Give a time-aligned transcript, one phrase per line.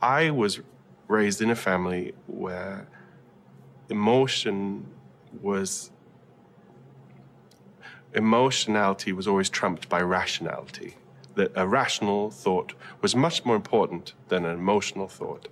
[0.00, 0.60] I was
[1.08, 2.88] raised in a family where
[3.88, 4.86] emotion
[5.40, 5.90] was
[8.14, 10.96] emotionality was always trumped by rationality.
[11.34, 15.48] That a rational thought was much more important than an emotional thought.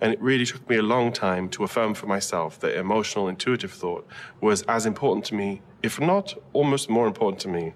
[0.00, 3.72] And it really took me a long time to affirm for myself that emotional, intuitive
[3.72, 4.06] thought
[4.40, 7.74] was as important to me, if not almost more important to me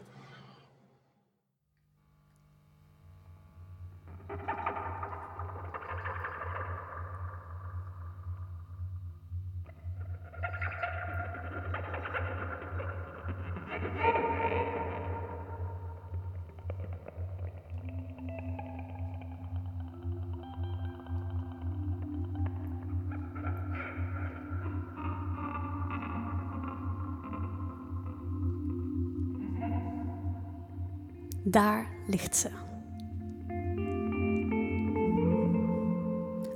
[31.50, 32.48] Daar ligt ze.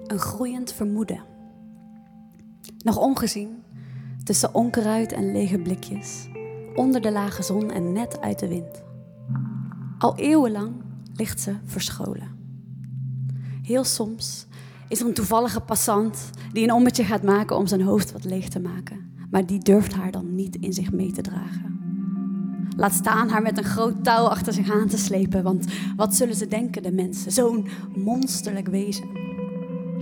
[0.06, 1.24] Een groeiend vermoeden.
[2.78, 3.62] Nog ongezien,
[4.24, 6.28] tussen onkruid en lege blikjes,
[6.74, 8.82] onder de lage zon en net uit de wind.
[9.98, 10.72] Al eeuwenlang
[11.14, 12.28] ligt ze verscholen.
[13.62, 14.46] Heel soms
[14.88, 18.48] is er een toevallige passant die een ommetje gaat maken om zijn hoofd wat leeg
[18.48, 21.73] te maken, maar die durft haar dan niet in zich mee te dragen.
[22.76, 25.42] Laat staan haar met een groot touw achter zich aan te slepen.
[25.42, 27.32] Want wat zullen ze denken, de mensen?
[27.32, 27.66] Zo'n
[27.96, 29.08] monsterlijk wezen.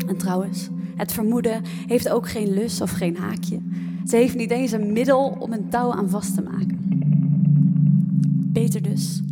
[0.07, 3.61] En trouwens, het vermoeden heeft ook geen lus of geen haakje.
[4.07, 6.79] Ze heeft niet eens een middel om een touw aan vast te maken.
[8.53, 9.23] Beter dus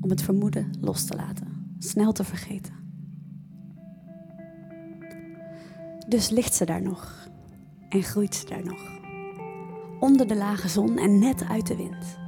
[0.00, 1.46] om het vermoeden los te laten,
[1.78, 2.72] snel te vergeten.
[6.08, 7.28] Dus ligt ze daar nog
[7.88, 8.98] en groeit ze daar nog.
[10.00, 12.18] Onder de lage zon en net uit de wind.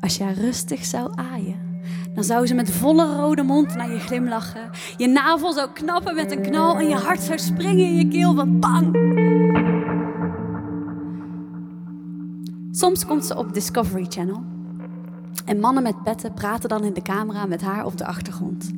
[0.00, 1.70] Als jij rustig zou aaien,
[2.14, 4.70] dan zou ze met volle rode mond naar je glimlachen.
[4.96, 8.34] Je navel zou knappen met een knal en je hart zou springen in je keel
[8.34, 8.96] van bang.
[12.70, 14.42] Soms komt ze op Discovery Channel.
[15.44, 18.70] En mannen met petten praten dan in de camera met haar op de achtergrond.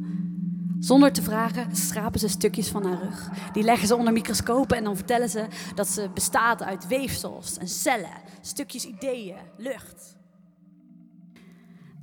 [0.78, 3.28] Zonder te vragen schrapen ze stukjes van haar rug.
[3.52, 7.68] Die leggen ze onder microscopen en dan vertellen ze dat ze bestaat uit weefsels en
[7.68, 10.16] cellen, stukjes ideeën, lucht.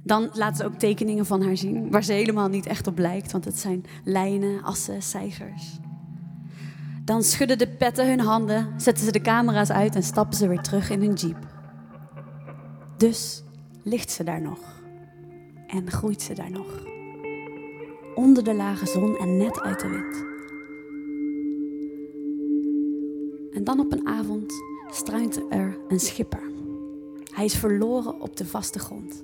[0.09, 3.31] Dan laten ze ook tekeningen van haar zien, waar ze helemaal niet echt op lijkt,
[3.31, 5.80] want het zijn lijnen, assen, cijfers.
[7.06, 10.62] Dan schudden de petten hun handen, zetten ze de camera's uit en stappen ze weer
[10.62, 11.47] terug in hun jeep.
[12.97, 13.44] Dus
[13.84, 14.81] ligt ze daar nog
[15.68, 16.84] en groeit ze daar nog.
[18.16, 20.26] Onder de lage zon en net uit de wind.
[23.53, 24.53] En dan op een avond
[24.91, 26.52] struint er een schipper.
[27.34, 29.24] Hij is verloren op de vaste grond.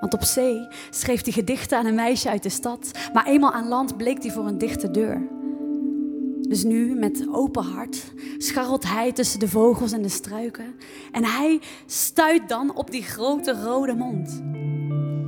[0.00, 3.68] Want op zee schreef hij gedichten aan een meisje uit de stad, maar eenmaal aan
[3.68, 5.28] land bleek hij voor een dichte deur.
[6.48, 10.74] Dus nu, met open hart, scharrelt hij tussen de vogels en de struiken.
[11.12, 14.42] En hij stuit dan op die grote rode mond.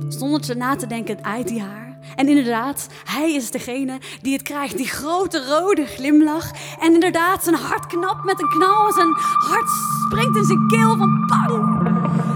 [0.07, 1.83] Zonder te na te denken, aait hij haar.
[2.15, 6.51] En inderdaad, hij is degene die het krijgt, die grote rode glimlach.
[6.79, 8.91] En inderdaad, zijn hart knapt met een knal.
[8.91, 9.13] Zijn
[9.47, 9.69] hart
[10.05, 11.87] springt in zijn keel van bang.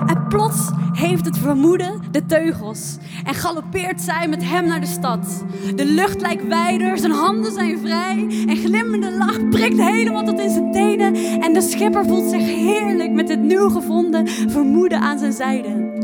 [0.10, 5.44] En plots heeft het vermoeden de teugels en galoppeert zij met hem naar de stad.
[5.76, 10.50] De lucht lijkt wijder, zijn handen zijn vrij en glimmende lach prikt helemaal tot in
[10.50, 11.16] zijn tenen.
[11.42, 15.96] En de schipper voelt zich heerlijk met het nieuw gevonden vermoeden aan zijn zijde.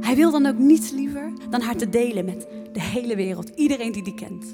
[0.00, 3.92] Hij wil dan ook niets liever dan haar te delen met de hele wereld, iedereen
[3.92, 4.52] die die kent.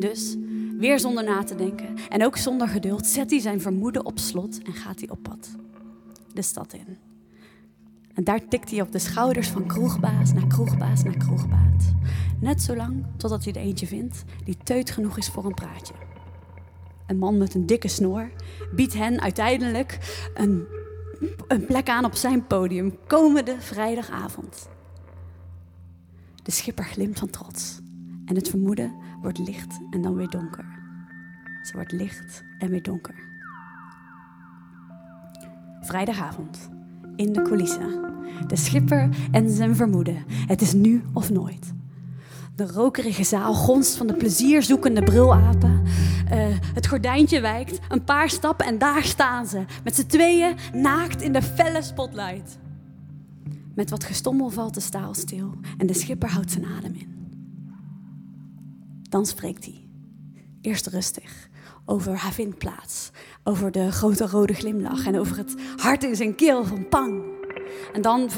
[0.00, 0.36] Dus,
[0.78, 4.62] weer zonder na te denken en ook zonder geduld, zet hij zijn vermoeden op slot
[4.62, 5.50] en gaat hij op pad.
[6.32, 7.09] De stad in.
[8.20, 11.84] En daar tikt hij op de schouders van kroegbaas naar kroegbaas naar kroegbaas.
[12.40, 15.94] Net zo lang totdat hij er eentje vindt die teut genoeg is voor een praatje.
[17.06, 18.30] Een man met een dikke snor
[18.74, 19.98] biedt hen uiteindelijk
[20.34, 20.66] een,
[21.48, 24.68] een plek aan op zijn podium komende vrijdagavond.
[26.42, 27.80] De schipper glimt van trots
[28.24, 30.66] en het vermoeden wordt licht en dan weer donker.
[31.62, 33.14] Ze wordt licht en weer donker.
[35.80, 36.78] Vrijdagavond
[37.20, 38.00] in de coulissen.
[38.46, 40.24] De schipper en zijn vermoeden.
[40.28, 41.72] Het is nu of nooit.
[42.56, 45.82] De rokerige zaal gonst van de plezierzoekende brulapen.
[46.32, 49.64] Uh, het gordijntje wijkt, een paar stappen en daar staan ze.
[49.84, 52.58] Met z'n tweeën naakt in de felle spotlight.
[53.74, 57.08] Met wat gestommel valt de staal stil en de schipper houdt zijn adem in.
[59.08, 59.88] Dan spreekt hij.
[60.60, 61.48] Eerst rustig
[61.84, 63.10] over haar vindplaats,
[63.44, 67.22] over de grote rode glimlach en over het hart in zijn keel van pang.
[67.92, 68.30] En dan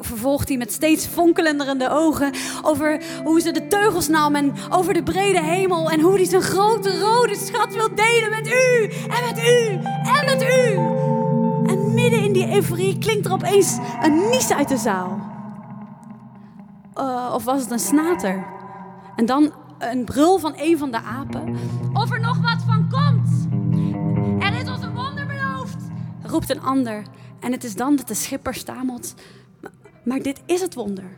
[0.00, 2.32] vervolgt hij met steeds fonkelenderende ogen
[2.62, 6.42] over hoe ze de teugels nam en over de brede hemel en hoe hij zijn
[6.42, 10.76] grote rode schat wil delen met u en met u en met u.
[11.72, 15.26] En midden in die euforie klinkt er opeens een nies uit de zaal.
[16.94, 18.46] Uh, of was het een snater?
[19.16, 21.56] En dan een brul van een van de apen.
[21.92, 23.46] Of er nog wat van komt.
[24.42, 25.76] Er is ons een wonder beloofd,
[26.22, 27.02] roept een ander.
[27.40, 29.14] En het is dan dat de schipper stamelt.
[30.04, 31.16] Maar dit is het wonder.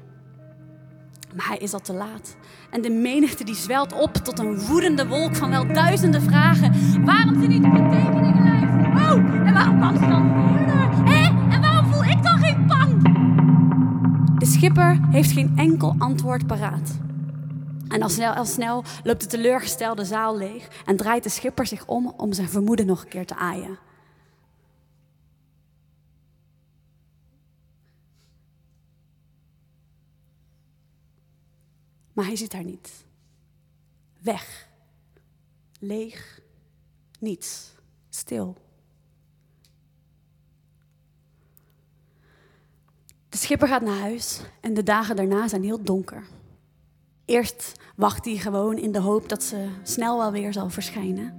[1.36, 2.36] Maar hij is al te laat.
[2.70, 6.72] En de menigte die zwelt op tot een woedende wolk van wel duizenden vragen.
[7.04, 9.12] Waarom ze niet op de tekeningen lijst?
[9.12, 11.04] Oh, en waarom ze dan eerder?
[11.04, 13.02] Hé, en waarom voel ik dan geen pang?
[14.38, 16.98] De schipper heeft geen enkel antwoord paraat.
[17.90, 21.86] En al snel, al snel loopt de teleurgestelde zaal leeg en draait de schipper zich
[21.86, 23.78] om om zijn vermoeden nog een keer te aaien.
[32.12, 33.04] Maar hij zit daar niet.
[34.18, 34.68] Weg.
[35.78, 36.40] Leeg.
[37.18, 37.74] Niets.
[38.08, 38.56] Stil.
[43.28, 46.26] De schipper gaat naar huis en de dagen daarna zijn heel donker.
[47.24, 51.32] Eerst wacht hij gewoon in de hoop dat ze snel wel weer zal verschijnen.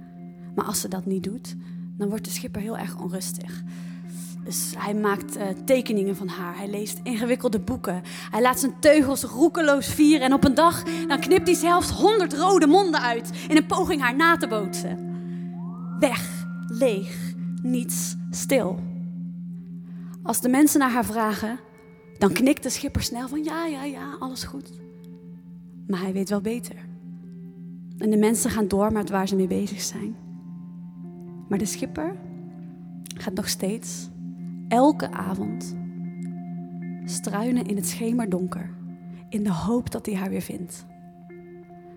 [0.54, 1.54] Maar als ze dat niet doet,
[1.96, 3.62] dan wordt de schipper heel erg onrustig.
[4.44, 6.56] Dus hij maakt uh, tekeningen van haar.
[6.56, 8.02] Hij leest ingewikkelde boeken.
[8.30, 10.26] Hij laat zijn teugels roekeloos vieren.
[10.26, 14.00] En op een dag dan knipt hij zelfs honderd rode monden uit in een poging
[14.00, 14.98] haar na te bootsen.
[15.98, 18.78] Weg, leeg, niets, stil.
[20.22, 21.58] Als de mensen naar haar vragen,
[22.18, 24.70] dan knikt de schipper snel van ja, ja, ja, alles goed.
[25.92, 26.76] Maar hij weet wel beter.
[27.98, 30.16] En de mensen gaan door met waar ze mee bezig zijn.
[31.48, 32.16] Maar de schipper
[33.16, 34.10] gaat nog steeds
[34.68, 35.76] elke avond
[37.04, 38.70] struinen in het schemerdonker
[39.28, 40.86] in de hoop dat hij haar weer vindt.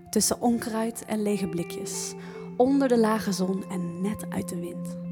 [0.09, 2.13] Tussen onkruid en lege blikjes,
[2.57, 5.05] onder de lage zon en net uit de wind.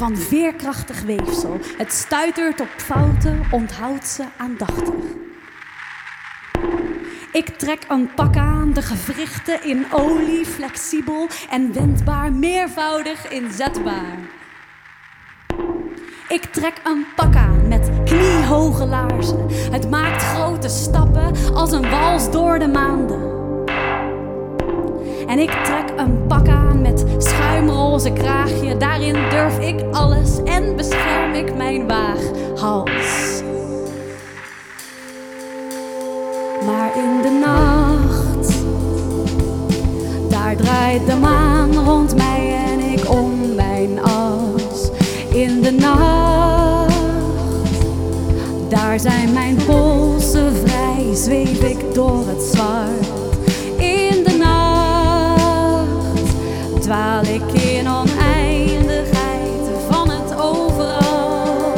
[0.00, 1.58] Van veerkrachtig weefsel.
[1.76, 4.94] Het stuitert op fouten, onthoudt ze aandachtig.
[7.32, 14.18] Ik trek een pak aan, de gewrichten in olie, flexibel en wendbaar, meervoudig inzetbaar.
[16.28, 19.46] Ik trek een pak aan met kniehoge laarzen.
[19.50, 23.39] Het maakt grote stappen als een wals door de maanden.
[25.30, 28.76] En ik trek een pak aan met schuimroze kraagje.
[28.76, 33.42] Daarin durf ik alles en bescherm ik mijn waaghals.
[36.66, 38.52] Maar in de nacht,
[40.30, 44.90] daar draait de maan rond mij en ik om mijn as.
[45.32, 46.94] In de nacht,
[48.68, 52.99] daar zijn mijn polsen vrij, zweef ik door het zwart.
[56.90, 61.72] Dwaal ik in oneindigheid van het overal.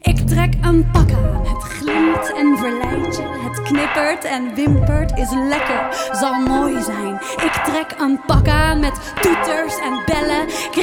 [0.00, 5.30] Ik trek een pak aan, het glimt en verleidt je, het knippert en wimpert, is
[5.30, 7.14] lekker, zal mooi zijn.
[7.36, 10.04] Ik trek een pak aan met toeters en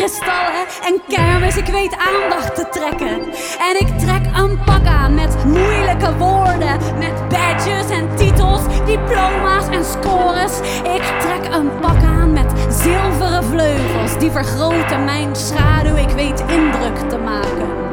[0.04, 1.58] kristallen en kermis.
[1.58, 3.22] Ik weet aandacht te trekken.
[3.60, 9.86] En ik trek een pak aan met moeilijke woorden, met badges en titels, diploma's en
[9.86, 10.60] scores.
[10.84, 15.96] Ik trek een pak aan met zilveren vleugels, die vergroten mijn schaduw.
[15.96, 17.93] Ik weet indruk te maken.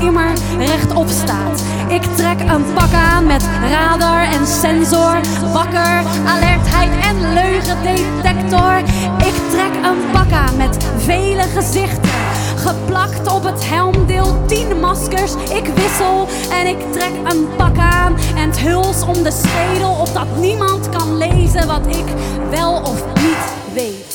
[0.00, 1.62] Immer rechtop staat.
[1.88, 5.20] Ik trek een pak aan met radar en sensor,
[5.52, 8.78] wakker, alertheid en leugendetector.
[9.18, 12.10] Ik trek een pak aan met vele gezichten.
[12.56, 15.34] Geplakt op het helmdeel, tien maskers.
[15.34, 18.16] Ik wissel en ik trek een pak aan.
[18.36, 22.04] En het huls om de schedel, opdat niemand kan lezen wat ik
[22.50, 24.09] wel of niet weet.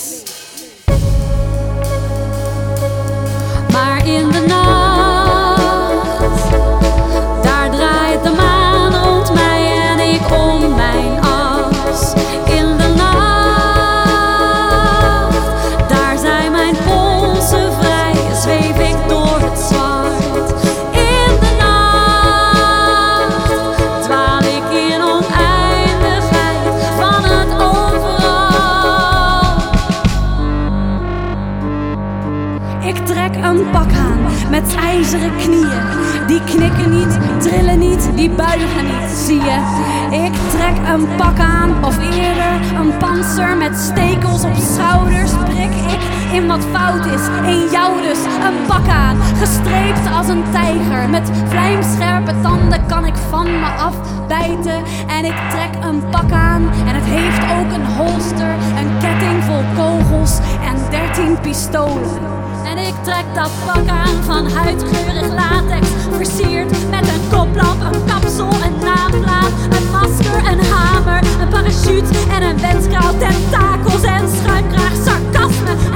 [46.35, 49.17] In wat fout is, in jou dus een pak aan.
[49.39, 54.83] Gestreept als een tijger, met vlijmscherpe tanden kan ik van me afbijten.
[55.07, 59.63] En ik trek een pak aan en het heeft ook een holster, een ketting vol
[59.75, 60.37] kogels
[60.69, 62.19] en dertien pistolen.
[62.65, 65.87] En ik trek dat pak aan van huidgeurig latex.
[66.11, 72.41] Versierd met een koplamp, een kapsel, een naamplaat, een masker, een hamer, een parachute en
[72.41, 73.17] een wenskraal.
[73.17, 74.95] Tentakels en schuimkraag,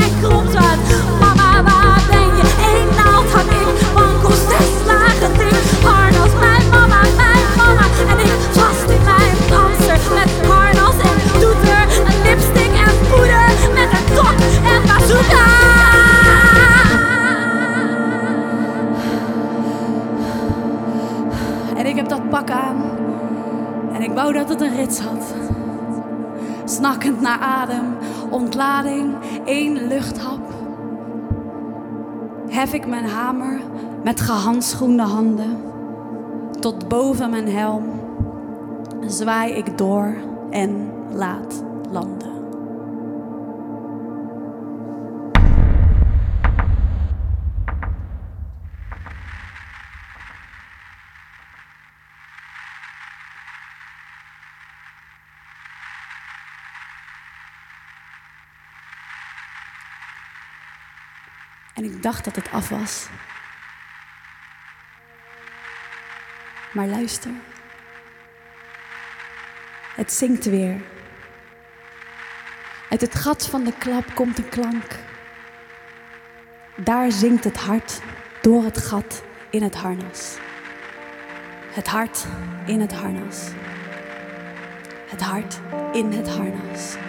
[0.03, 0.79] en kromzwaard.
[1.19, 2.46] Mama, waar ben je?
[2.72, 5.58] Eén naald hang ik, wankels, zes slagen dik.
[5.84, 7.86] Harnas, mijn mama, mijn mama.
[8.12, 11.84] En ik vast in mijn panzer met harnas en toeter.
[12.08, 14.38] Een lipstick en poeder met een tok
[14.74, 15.48] en bazooka.
[21.75, 22.81] En ik heb dat pak aan.
[23.93, 25.34] En ik wou dat het een rits had.
[26.65, 27.98] Snakkend naar adem,
[28.29, 30.53] ontlading, één luchthap.
[32.50, 33.62] Hef ik mijn hamer
[34.03, 35.57] met gehandschoende handen
[36.59, 37.83] tot boven mijn helm.
[39.07, 40.15] Zwaai ik door
[40.50, 42.38] en laat landen.
[61.99, 63.07] Ik dacht dat het af was.
[66.71, 67.31] Maar luister.
[69.95, 70.81] Het zingt weer.
[72.89, 74.95] Uit het gat van de klap komt een klank.
[76.75, 78.01] Daar zingt het hart
[78.41, 80.37] door het gat in het harnas.
[81.71, 82.25] Het hart
[82.65, 83.49] in het harnas.
[85.07, 85.59] Het hart
[85.91, 87.08] in het harnas.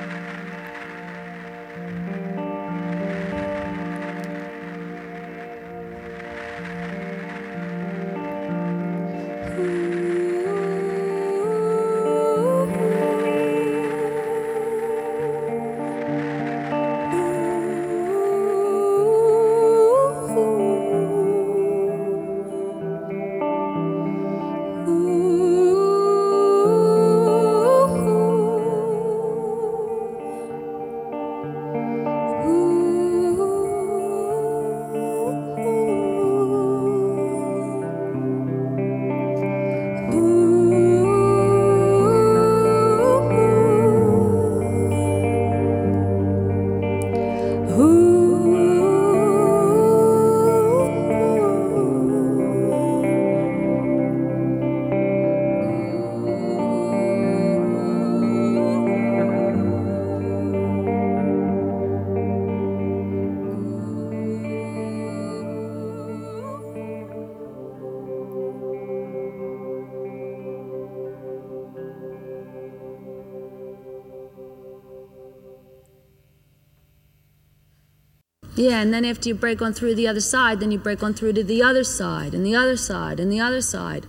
[78.81, 81.35] And then after you break on through the other side, then you break on through
[81.35, 84.07] to the other side, and the other side, and the other side.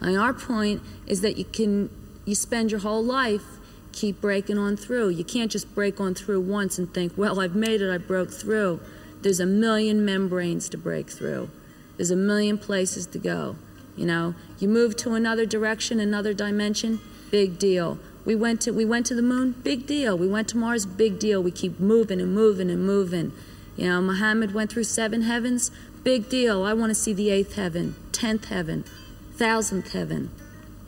[0.00, 1.90] And our point is that you can
[2.24, 3.44] you spend your whole life
[3.92, 5.10] keep breaking on through.
[5.10, 8.30] You can't just break on through once and think, well, I've made it, I broke
[8.30, 8.80] through.
[9.20, 11.50] There's a million membranes to break through.
[11.98, 13.56] There's a million places to go.
[13.94, 17.00] You know, you move to another direction, another dimension,
[17.30, 17.98] big deal.
[18.24, 20.16] We went to we went to the moon, big deal.
[20.16, 21.42] We went to Mars, big deal.
[21.42, 23.32] We keep moving and moving and moving.
[23.76, 25.70] You know, Muhammad went through seven heavens,
[26.02, 26.62] big deal.
[26.64, 28.84] I want to see the eighth heaven, tenth heaven,
[29.32, 30.30] thousandth heaven.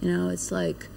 [0.00, 0.88] You know, it's like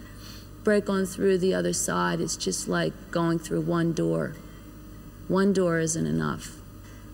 [0.63, 2.21] break on through the other side.
[2.21, 4.35] It's just like going through one door.
[5.27, 6.57] One door isn't enough.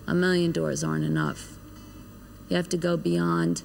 [0.06, 1.54] A million doors aren't enough.
[2.48, 3.62] You have to go beyond,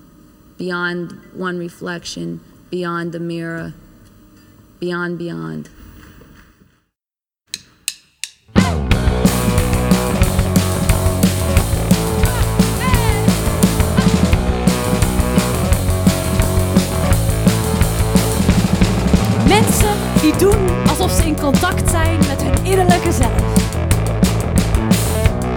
[0.57, 3.73] beyond one reflection, beyond the mirror,
[4.79, 5.69] beyond, beyond.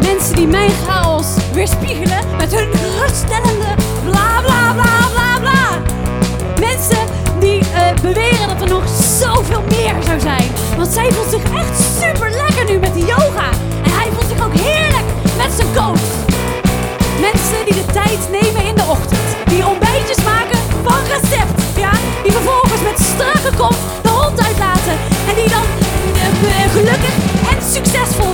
[0.01, 5.83] Mensen die mijn chaos weerspiegelen met hun geruststellende bla bla bla bla bla.
[6.61, 6.99] Mensen
[7.41, 8.89] die eh, beweren dat er nog
[9.21, 10.51] zoveel meer zou zijn.
[10.77, 13.49] Want zij voelt zich echt super lekker nu met de yoga.
[13.85, 16.07] En hij voelt zich ook heerlijk met zijn coach.
[17.21, 19.29] Mensen die de tijd nemen in de ochtend.
[19.45, 21.61] Die ontbijtjes maken van recept.
[21.77, 21.91] Ja?
[22.23, 24.04] Die vervolgens met strakke kop
[27.97, 28.34] en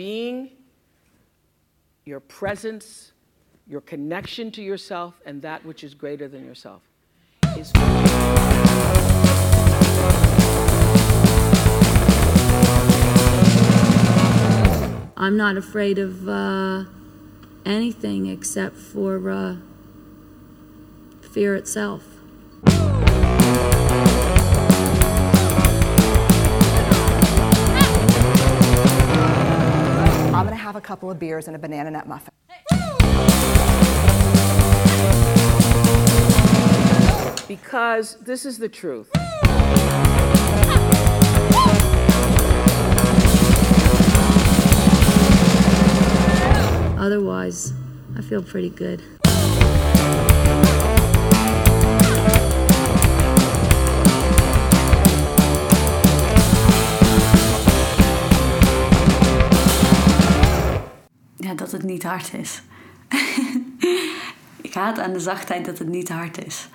[0.00, 0.48] being
[2.06, 3.12] your presence,
[3.66, 6.80] your connection to yourself, and that which is greater than yourself
[7.54, 7.70] is.
[15.18, 16.84] I'm not afraid of uh,
[17.66, 19.56] anything except for uh,
[21.30, 22.09] fear itself.
[30.90, 32.34] Couple of beers and a banana nut muffin.
[37.46, 39.08] Because this is the truth.
[46.98, 47.72] Otherwise,
[48.16, 49.19] I feel pretty good.
[61.50, 62.62] Ja, dat het niet hard is.
[64.68, 66.68] ik haat aan de zachtheid dat het niet hard is.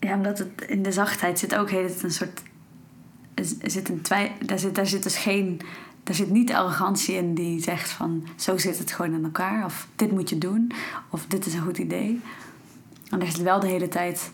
[0.00, 2.42] Ja, omdat het in de zachtheid zit ook tijd een soort.
[3.34, 5.60] Er zit een twij, daar, zit, daar zit dus geen.
[6.02, 9.64] Daar zit niet arrogantie in die zegt van zo zit het gewoon in elkaar.
[9.64, 10.72] Of dit moet je doen.
[11.10, 12.20] Of dit is een goed idee.
[13.10, 14.32] En er zit wel de hele tijd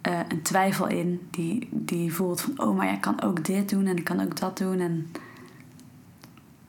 [0.00, 3.86] eh, een twijfel in die, die voelt van oh, maar jij kan ook dit doen
[3.86, 4.80] en ik kan ook dat doen.
[4.80, 5.10] En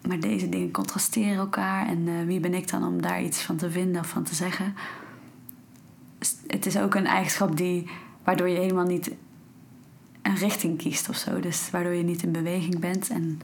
[0.08, 1.88] maar deze dingen contrasteren elkaar.
[1.88, 4.36] En eh, wie ben ik dan om daar iets van te vinden of van te
[4.36, 4.76] zeggen?
[6.48, 7.90] Het is ook een eigenschap die,
[8.24, 9.12] waardoor je helemaal niet
[10.22, 11.40] een richting kiest of zo.
[11.40, 13.10] Dus waardoor je niet in beweging bent.
[13.10, 13.40] En En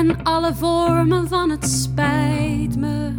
[0.00, 3.12] ken alle vormen van het spijt me.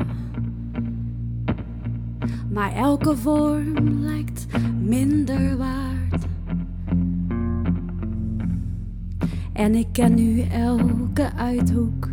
[2.50, 4.48] Maar elke vorm lijkt
[4.82, 6.26] minder waard.
[9.54, 12.08] En ik ken nu elke uithoek.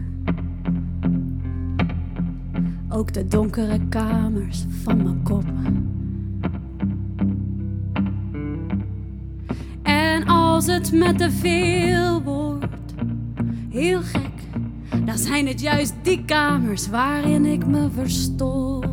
[2.88, 5.44] Ook de donkere kamers van mijn kop.
[9.82, 12.94] En als het met te veel wordt,
[13.70, 14.37] heel gek,
[15.08, 18.86] dan zijn het juist die kamers waarin ik me verstop.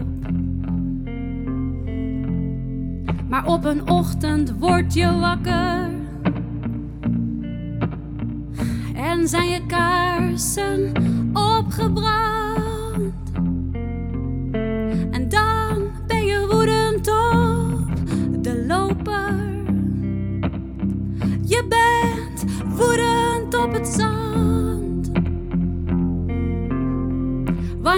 [3.28, 5.89] Maar op een ochtend word je wakker
[8.93, 10.91] en zijn je kaarsen
[11.34, 12.44] opgebrand.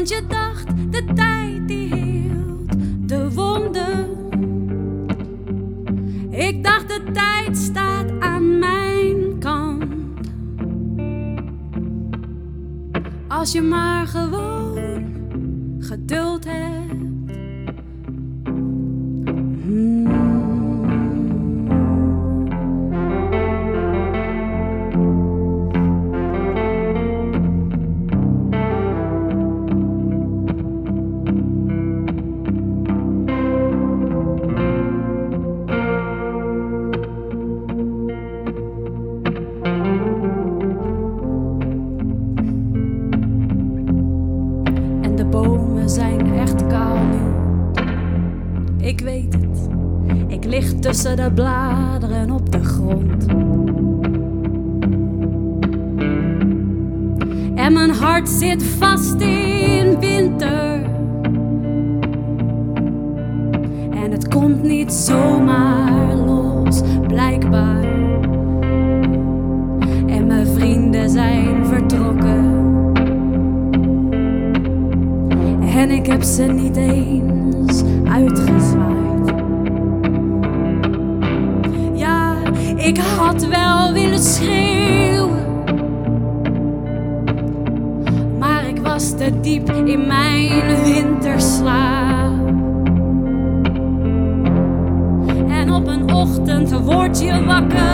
[0.06, 2.72] Je dacht de tijd die hield
[3.10, 4.08] de wonden.
[6.32, 9.84] Ik dacht de tijd staat aan mijn kant.
[13.28, 14.47] Als je maar gewoon
[45.30, 47.36] bomen zijn echt kaal nu.
[48.88, 49.70] Ik weet het.
[50.28, 53.26] Ik lig tussen de bladeren op de grond.
[57.56, 60.84] En mijn hart zit vast in winter.
[63.92, 67.84] En het komt niet zomaar los, blijkbaar.
[70.08, 71.57] En mijn vrienden zijn
[75.78, 79.34] En ik heb ze niet eens uitgezwaaid.
[81.94, 82.36] Ja,
[82.76, 85.46] ik had wel willen schreeuwen.
[88.40, 92.48] Maar ik was te diep in mijn winterslaap.
[95.48, 97.87] En op een ochtend word je wakker.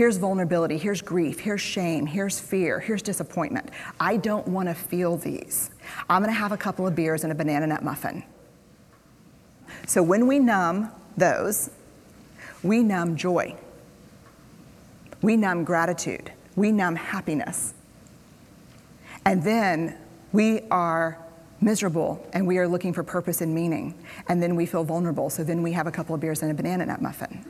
[0.00, 3.68] Here's vulnerability, here's grief, here's shame, here's fear, here's disappointment.
[4.00, 5.68] I don't want to feel these.
[6.08, 8.24] I'm going to have a couple of beers and a banana nut muffin.
[9.86, 11.68] So when we numb those,
[12.62, 13.54] we numb joy.
[15.20, 16.32] We numb gratitude.
[16.56, 17.74] We numb happiness.
[19.26, 19.98] And then
[20.32, 21.18] we are
[21.60, 24.02] miserable and we are looking for purpose and meaning.
[24.28, 25.28] And then we feel vulnerable.
[25.28, 27.44] So then we have a couple of beers and a banana nut muffin.